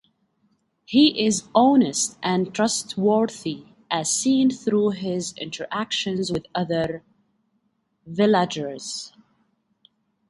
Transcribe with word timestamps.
He 0.83 1.27
is 1.27 1.47
honest 1.53 2.17
and 2.23 2.51
trustworthy, 2.55 3.65
as 3.91 4.09
seen 4.11 4.49
through 4.49 4.93
his 4.93 5.35
interactions 5.37 6.31
with 6.31 6.47
other 6.55 7.03
villagers. 8.07 9.13